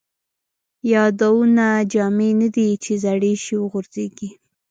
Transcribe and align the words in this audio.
یادونه 0.93 1.67
جامې 1.91 2.29
نه 2.41 2.47
دي 2.55 2.69
،چې 2.83 2.93
زړې 3.03 3.33
شي 3.43 3.55
وغورځيږي 3.59 4.29